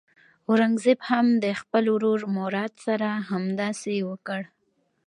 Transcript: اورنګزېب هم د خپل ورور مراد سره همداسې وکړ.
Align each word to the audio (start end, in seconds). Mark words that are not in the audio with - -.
اورنګزېب 0.47 0.99
هم 1.09 1.27
د 1.43 1.45
خپل 1.61 1.83
ورور 1.95 2.19
مراد 2.37 2.73
سره 2.85 3.09
همداسې 3.29 3.95
وکړ. 4.09 4.41